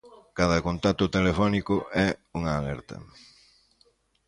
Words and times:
Cada 0.37 0.57
contacto 0.67 1.05
telefónico 1.17 1.75
é 2.05 2.07
unha 2.37 2.53
alerta. 2.59 2.95